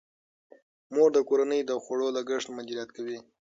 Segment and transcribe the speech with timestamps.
[0.93, 3.17] مور د کورنۍ د خوړو لګښت مدیریت کوي.